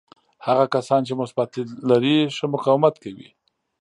هغه 0.47 0.65
کسان 0.75 1.01
چې 1.07 1.13
مثبت 1.21 1.49
لید 1.55 1.69
لري 1.89 2.17
ښه 2.35 2.45
مقاومت 2.53 2.95
کوي. 3.03 3.29